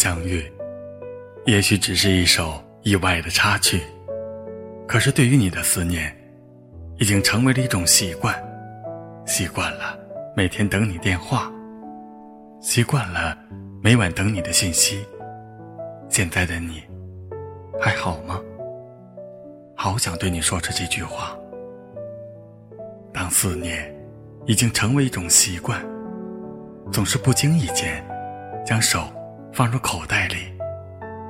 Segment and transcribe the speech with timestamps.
[0.00, 0.50] 相遇，
[1.44, 3.82] 也许只是一首意外的插曲，
[4.88, 6.10] 可是对于你的思念，
[6.96, 8.34] 已经成为了一种习惯，
[9.26, 9.94] 习惯了
[10.34, 11.52] 每天等你电话，
[12.62, 13.36] 习惯了
[13.82, 15.04] 每晚等你的信息。
[16.08, 16.82] 现在的你，
[17.78, 18.40] 还好吗？
[19.76, 21.36] 好想对你说出这句话。
[23.12, 23.94] 当思念
[24.46, 25.78] 已经成为一种习惯，
[26.90, 28.02] 总是不经意间，
[28.64, 29.06] 将手
[29.52, 30.36] 放入口袋里，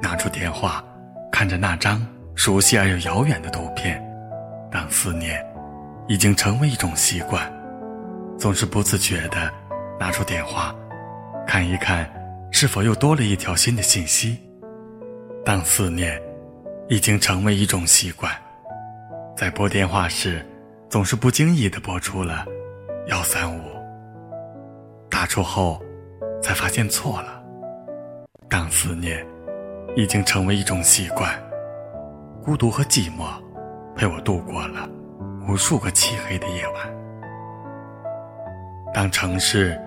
[0.02, 0.84] 拿出电话，
[1.32, 4.00] 看着那张熟悉而又遥远的图片。
[4.70, 5.44] 当思念
[6.06, 7.50] 已经成为一种习惯，
[8.38, 9.50] 总是不自觉地
[9.98, 10.74] 拿出电话，
[11.46, 12.08] 看一看
[12.52, 14.38] 是否又多了一条新的信息。
[15.44, 16.20] 当思念
[16.88, 18.30] 已经成为一种习惯，
[19.36, 20.44] 在拨电话时，
[20.88, 22.44] 总是不经意地拨出了
[23.06, 23.62] 幺三五。
[25.10, 25.82] 打出后，
[26.42, 27.39] 才发现错了。
[28.50, 29.24] 当思念
[29.96, 31.32] 已经成为一种习惯，
[32.44, 33.30] 孤独和寂寞
[33.94, 34.88] 陪我度过了
[35.48, 36.74] 无数个漆黑的夜晚。
[38.92, 39.80] 当城市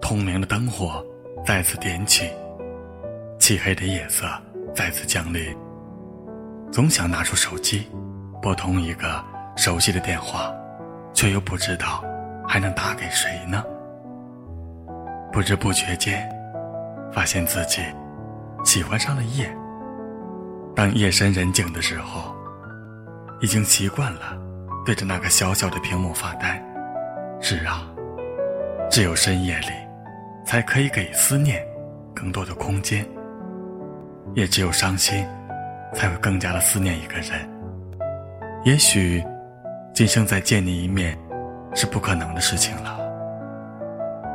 [0.00, 1.04] 通明的灯火
[1.44, 2.30] 再次点起，
[3.38, 4.26] 漆黑的夜色。
[4.74, 5.54] 再次降临，
[6.72, 7.86] 总想拿出手机，
[8.40, 9.22] 拨通一个
[9.54, 10.50] 熟悉的电话，
[11.12, 12.02] 却又不知道
[12.48, 13.62] 还能打给谁呢？
[15.30, 16.26] 不知不觉间，
[17.12, 17.82] 发现自己
[18.64, 19.54] 喜欢上了夜。
[20.74, 22.34] 当夜深人静的时候，
[23.40, 24.36] 已经习惯了
[24.84, 26.62] 对着那个小小的屏幕发呆。
[27.40, 27.86] 是啊，
[28.90, 29.66] 只有深夜里，
[30.46, 31.62] 才可以给思念
[32.14, 33.06] 更多的空间。
[34.34, 35.26] 也只有伤心，
[35.92, 37.50] 才会更加的思念一个人。
[38.64, 39.22] 也许，
[39.92, 41.18] 今生再见你一面，
[41.74, 42.98] 是不可能的事情了。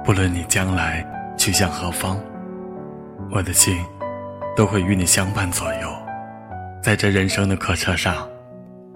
[0.03, 1.03] 不论你将来
[1.37, 2.19] 去向何方，
[3.31, 3.83] 我的心，
[4.57, 5.87] 都会与你相伴左右。
[6.81, 8.27] 在这人生的客车上，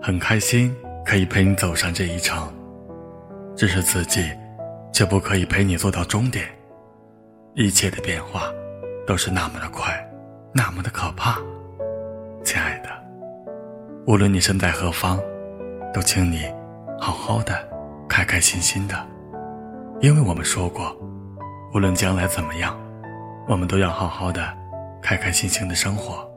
[0.01, 2.51] 很开心可以陪你走上这一程，
[3.55, 4.27] 只是自己，
[4.91, 6.47] 却不可以陪你走到终点。
[7.53, 8.51] 一切的变化，
[9.05, 9.93] 都是那么的快。
[10.51, 11.37] 那么的可怕，
[12.43, 12.89] 亲爱的，
[14.07, 15.19] 无论你身在何方，
[15.93, 16.41] 都请你
[16.99, 17.53] 好好的、
[18.09, 18.95] 开开心心的，
[19.99, 20.97] 因为我们说过，
[21.73, 22.75] 无论将来怎么样，
[23.47, 24.41] 我们都要好好的、
[25.01, 26.29] 开开心心的生活。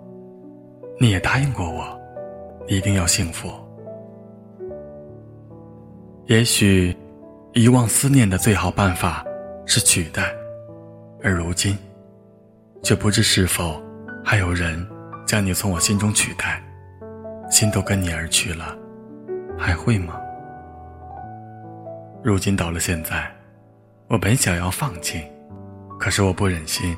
[0.99, 2.01] 你也答应过我，
[2.67, 3.51] 一定要幸福。
[6.27, 6.97] 也许，
[7.53, 9.25] 遗忘思念的最好办法
[9.67, 10.33] 是取代，
[11.23, 11.77] 而如今，
[12.83, 13.83] 却不知是否。
[14.25, 14.89] 还有人
[15.27, 16.63] 将你从我心中取代，
[17.51, 18.75] 心都跟你而去了，
[19.59, 20.19] 还会吗？
[22.23, 23.31] 如今到了现在，
[24.09, 25.23] 我本想要放弃，
[26.01, 26.97] 可是我不忍心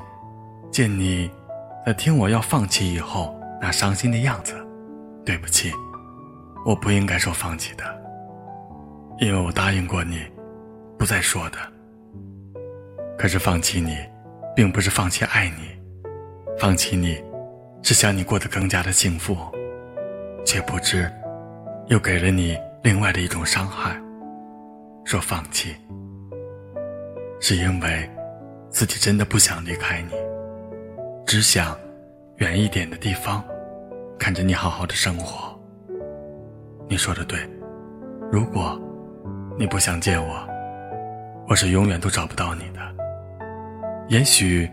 [0.70, 1.28] 见你
[1.86, 4.54] 在听我要放弃以后那伤心的样子。
[5.24, 5.72] 对不起，
[6.64, 7.84] 我不应该说放弃的，
[9.20, 10.20] 因为我答应过你，
[10.98, 11.58] 不再说的。
[13.16, 13.96] 可是放弃你，
[14.54, 15.76] 并不是放弃爱你。
[16.58, 17.22] 放弃你，
[17.82, 19.36] 是想你过得更加的幸福，
[20.44, 21.08] 却不知，
[21.86, 23.96] 又给了你另外的一种伤害。
[25.04, 25.76] 说放弃，
[27.40, 28.10] 是因为
[28.70, 30.14] 自己真的不想离开你，
[31.26, 31.76] 只想
[32.36, 33.44] 远一点的地方，
[34.16, 35.52] 看着你好好的生活。
[36.88, 37.38] 你说的对，
[38.30, 38.80] 如果
[39.58, 40.48] 你不想见我，
[41.48, 42.80] 我是永远都找不到你的。
[44.08, 44.70] 也许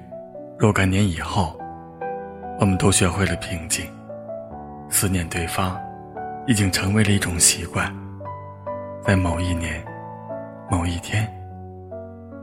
[0.57, 1.59] 若干年以后。
[2.59, 3.83] 我们都学会了平静，
[4.87, 5.75] 思念对方，
[6.45, 7.91] 已经成为了一种习惯。
[9.03, 9.83] 在某一年、
[10.69, 11.27] 某一天、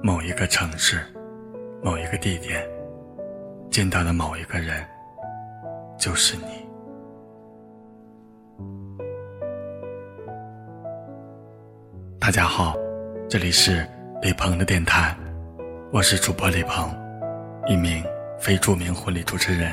[0.03, 1.01] 某一个城市、
[1.81, 2.61] 某一个地点，
[3.71, 4.85] 见到的某一个人，
[5.97, 6.43] 就是你。
[12.19, 12.75] 大家好，
[13.29, 13.87] 这里是
[14.23, 15.17] 李鹏的电台，
[15.93, 16.93] 我是主播李鹏，
[17.69, 18.05] 一名
[18.41, 19.71] 非著名婚礼主持人。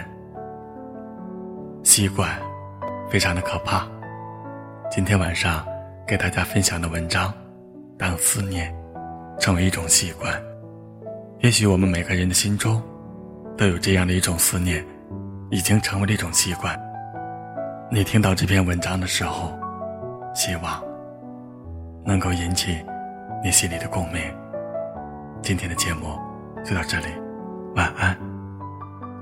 [1.83, 2.29] 习惯，
[3.09, 3.87] 非常的可怕。
[4.91, 5.65] 今天晚上
[6.05, 7.33] 给大家分享的文章，
[7.97, 8.71] 当思念
[9.39, 10.39] 成为一种习惯，
[11.39, 12.79] 也许我们每个人的心中
[13.57, 14.85] 都有这样的一种思念，
[15.49, 16.79] 已经成为了一种习惯。
[17.89, 19.57] 你听到这篇文章的时候，
[20.35, 20.83] 希望
[22.05, 22.77] 能够引起
[23.43, 24.21] 你心里的共鸣。
[25.41, 26.19] 今天的节目
[26.63, 27.07] 就到这里，
[27.75, 28.15] 晚安，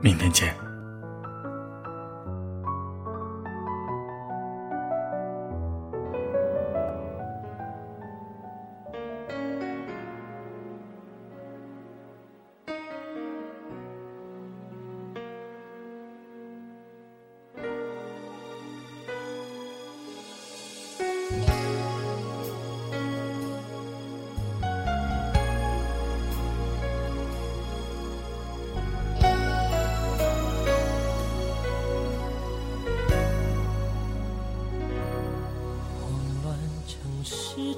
[0.01, 0.64] 明天见。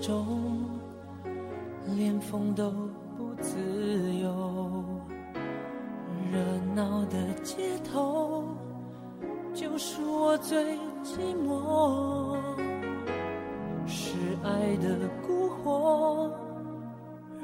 [0.08, 0.64] 中，
[1.98, 2.72] 连风都
[3.18, 3.60] 不自
[4.16, 4.86] 由。
[6.32, 6.40] 热
[6.74, 8.46] 闹的街头，
[9.54, 12.38] 就是我最寂寞。
[13.86, 14.16] 是
[14.46, 16.32] 爱的蛊惑，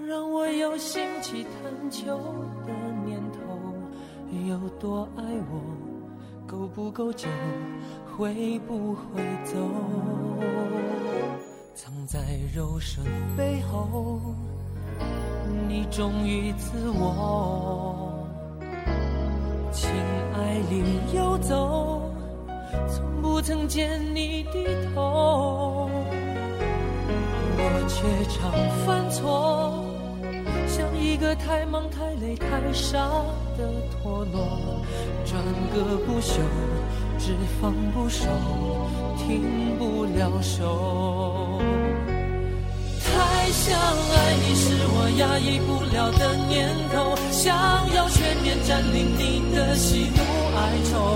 [0.07, 2.17] 让我有兴起探求
[2.65, 2.71] 的
[3.05, 3.39] 念头。
[4.47, 5.59] 有多爱我，
[6.47, 7.27] 够不够久，
[8.15, 9.59] 会不会走？
[12.55, 13.03] 柔声
[13.35, 14.19] 背后，
[15.67, 18.27] 你忠于自我，
[19.71, 19.89] 情
[20.35, 20.83] 爱里
[21.15, 22.13] 游走，
[22.87, 25.89] 从不曾见你低头，
[27.57, 28.51] 我却常
[28.85, 29.83] 犯错，
[30.67, 32.99] 像一个太忙太累太傻
[33.57, 34.85] 的陀螺，
[35.25, 36.39] 转个不休，
[37.17, 38.27] 只放不收，
[39.17, 41.59] 停不了手。
[43.53, 47.53] 想爱你是我压抑不了的念头，想
[47.93, 50.19] 要全面占领你的喜怒
[50.57, 50.59] 哀
[50.89, 51.13] 愁。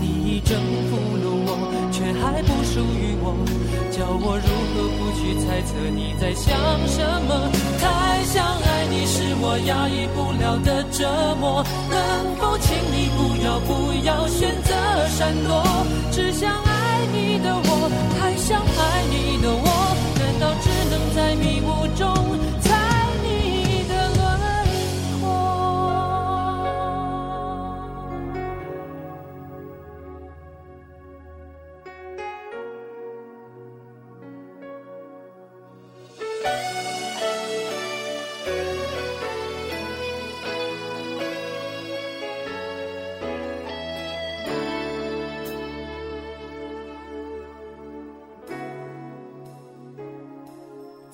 [0.00, 0.56] 你已征
[0.88, 1.48] 服了我，
[1.92, 3.36] 却还不属于我，
[3.92, 6.56] 叫我如何不去猜测你在想
[6.88, 7.52] 什么？
[7.78, 13.03] 太想爱你是我压抑不了的折磨，能否请你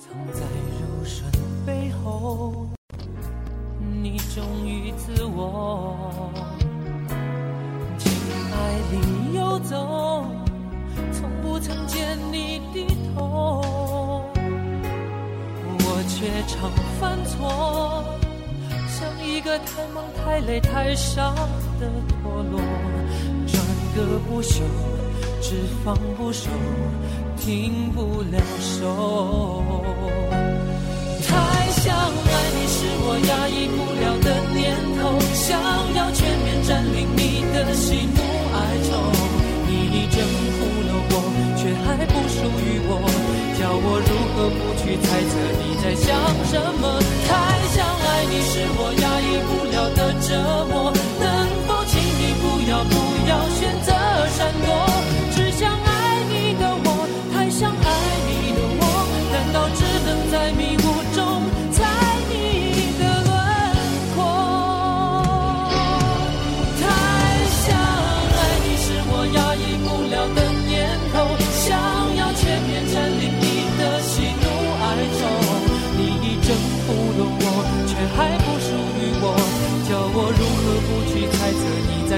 [0.01, 1.31] 藏在柔顺
[1.63, 2.67] 背后，
[4.01, 6.33] 你忠于自我，
[7.99, 8.11] 情
[8.51, 10.25] 爱里游走，
[11.13, 13.61] 从不曾见你低头，
[15.77, 18.03] 我却常犯错，
[18.87, 21.31] 像一个太忙太累太傻
[21.79, 22.59] 的陀螺，
[23.45, 23.63] 转
[23.95, 24.63] 个不休，
[25.39, 26.49] 只放不收。
[27.43, 29.63] 停不了手，
[31.25, 31.33] 太
[31.81, 35.57] 想爱你是我压抑不了的念头，想
[35.97, 38.21] 要全面占领你的喜怒
[38.53, 38.55] 哀
[38.85, 38.93] 愁。
[39.65, 40.21] 你已征
[40.53, 41.13] 服了我，
[41.57, 43.01] 却还不属于我，
[43.57, 46.13] 叫我如何不去猜测你在想
[46.45, 47.01] 什么？
[47.25, 47.29] 太
[47.73, 50.29] 想爱你是我压抑不了的折
[50.69, 51.25] 磨，能
[51.65, 52.93] 否请你不要不
[53.27, 53.89] 要选择
[54.37, 55.00] 闪躲？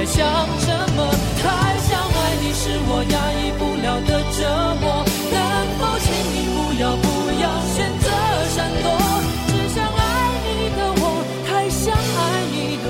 [0.04, 0.20] 在想
[0.60, 0.68] 什
[0.98, 1.00] 么？
[1.42, 4.38] 太想爱你是我压抑不了的折
[4.82, 4.86] 磨。
[5.32, 5.36] 能
[5.80, 7.08] 否请你不要不
[7.40, 8.06] 要选择
[8.50, 8.86] 闪躲，
[9.48, 10.04] 只想爱
[10.44, 11.04] 你的我，
[11.48, 12.86] 太想爱你的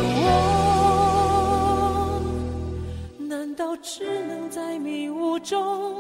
[3.20, 3.94] 我，难道只
[4.28, 5.94] 能在迷雾中？